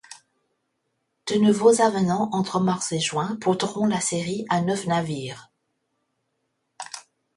De 1.27 1.35
nouveaux 1.35 1.79
avenants 1.79 2.31
entre 2.31 2.59
mars 2.59 2.91
et 2.91 2.99
juin 2.99 3.35
porteront 3.39 3.85
la 3.85 3.99
série 4.01 4.45
à 4.49 4.59
neuf 4.61 4.87
navires. 4.87 5.51